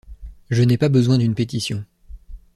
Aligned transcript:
Je 0.49 0.63
n'ai 0.63 0.79
pas 0.79 0.89
besoin 0.89 1.19
d'une 1.19 1.35
pétition. 1.35 1.85